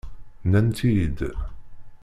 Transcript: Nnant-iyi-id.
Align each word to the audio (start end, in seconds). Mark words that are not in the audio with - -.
Nnant-iyi-id. 0.45 1.19